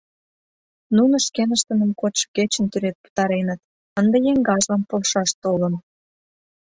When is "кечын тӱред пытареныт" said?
2.35-3.59